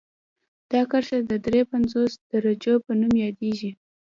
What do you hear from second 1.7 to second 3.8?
پنځوس درجو په نوم یادیږي